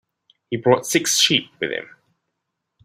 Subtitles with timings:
[0.49, 1.87] He brought six sheep with him.